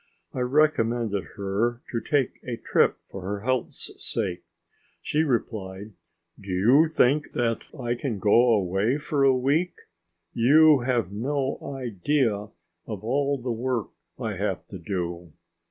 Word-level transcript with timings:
I 0.33 0.39
recommended 0.39 1.25
her 1.37 1.83
to 1.91 2.01
take 2.01 2.39
a 2.43 2.57
trip 2.57 2.97
for 3.03 3.21
her 3.21 3.41
health's 3.41 3.91
sake. 4.03 4.43
She 4.99 5.21
replied: 5.21 5.93
"Do 6.41 6.49
you 6.49 6.87
think 6.87 7.33
that 7.33 7.59
I 7.79 7.93
can 7.93 8.17
go 8.17 8.51
away 8.53 8.97
for 8.97 9.23
a 9.23 9.37
week? 9.37 9.75
You 10.33 10.79
have 10.79 11.11
no 11.11 11.59
idea 11.61 12.33
of 12.87 13.03
all 13.03 13.39
the 13.39 13.55
work 13.55 13.89
I 14.17 14.37
have 14.37 14.65
to 14.69 14.79
do. 14.79 15.33